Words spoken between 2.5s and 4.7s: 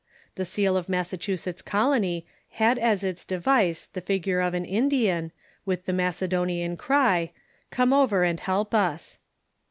had as its device the figure of an